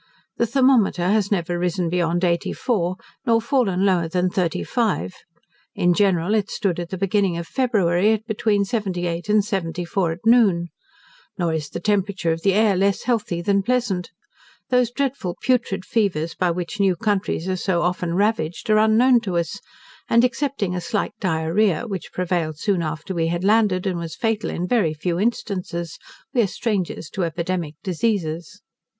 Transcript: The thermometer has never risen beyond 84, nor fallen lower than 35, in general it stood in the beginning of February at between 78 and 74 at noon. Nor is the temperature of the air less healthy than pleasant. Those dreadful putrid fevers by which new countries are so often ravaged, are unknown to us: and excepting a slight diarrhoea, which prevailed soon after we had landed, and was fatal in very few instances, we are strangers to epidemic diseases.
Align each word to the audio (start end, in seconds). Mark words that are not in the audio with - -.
The 0.37 0.47
thermometer 0.47 1.09
has 1.09 1.31
never 1.31 1.59
risen 1.59 1.87
beyond 1.87 2.23
84, 2.23 2.95
nor 3.27 3.39
fallen 3.39 3.85
lower 3.85 4.07
than 4.07 4.31
35, 4.31 5.13
in 5.75 5.93
general 5.93 6.33
it 6.33 6.49
stood 6.49 6.79
in 6.79 6.87
the 6.89 6.97
beginning 6.97 7.37
of 7.37 7.45
February 7.45 8.11
at 8.13 8.25
between 8.25 8.65
78 8.65 9.29
and 9.29 9.45
74 9.45 10.13
at 10.13 10.19
noon. 10.25 10.69
Nor 11.37 11.53
is 11.53 11.69
the 11.69 11.79
temperature 11.79 12.31
of 12.31 12.41
the 12.41 12.53
air 12.53 12.75
less 12.75 13.03
healthy 13.03 13.43
than 13.43 13.61
pleasant. 13.61 14.09
Those 14.71 14.89
dreadful 14.89 15.37
putrid 15.39 15.85
fevers 15.85 16.33
by 16.33 16.49
which 16.49 16.79
new 16.79 16.95
countries 16.95 17.47
are 17.47 17.55
so 17.55 17.83
often 17.83 18.15
ravaged, 18.15 18.71
are 18.71 18.79
unknown 18.79 19.21
to 19.21 19.37
us: 19.37 19.61
and 20.09 20.25
excepting 20.25 20.73
a 20.73 20.81
slight 20.81 21.13
diarrhoea, 21.19 21.85
which 21.85 22.11
prevailed 22.11 22.57
soon 22.57 22.81
after 22.81 23.13
we 23.13 23.27
had 23.27 23.43
landed, 23.43 23.85
and 23.85 23.99
was 23.99 24.15
fatal 24.15 24.49
in 24.49 24.67
very 24.67 24.95
few 24.95 25.19
instances, 25.19 25.99
we 26.33 26.41
are 26.41 26.47
strangers 26.47 27.07
to 27.11 27.23
epidemic 27.23 27.75
diseases. 27.83 28.63